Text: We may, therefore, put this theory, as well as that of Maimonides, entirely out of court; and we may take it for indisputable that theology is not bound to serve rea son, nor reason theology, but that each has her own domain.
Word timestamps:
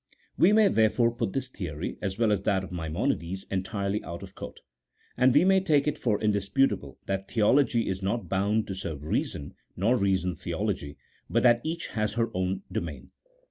We 0.35 0.51
may, 0.51 0.67
therefore, 0.67 1.11
put 1.13 1.33
this 1.33 1.47
theory, 1.47 1.99
as 2.01 2.17
well 2.17 2.31
as 2.31 2.41
that 2.41 2.63
of 2.63 2.71
Maimonides, 2.71 3.45
entirely 3.51 4.03
out 4.03 4.23
of 4.23 4.33
court; 4.33 4.61
and 5.15 5.31
we 5.31 5.45
may 5.45 5.59
take 5.59 5.87
it 5.87 5.95
for 5.99 6.19
indisputable 6.19 6.97
that 7.05 7.29
theology 7.29 7.87
is 7.87 8.01
not 8.01 8.27
bound 8.27 8.65
to 8.65 8.73
serve 8.73 9.03
rea 9.03 9.23
son, 9.25 9.53
nor 9.75 9.95
reason 9.95 10.33
theology, 10.35 10.97
but 11.29 11.43
that 11.43 11.61
each 11.63 11.89
has 11.89 12.13
her 12.13 12.31
own 12.33 12.63
domain. 12.71 13.11